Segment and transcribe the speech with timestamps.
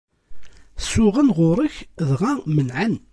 [0.87, 1.75] Suɣen ɣur-k,
[2.09, 2.95] dɣa menɛen.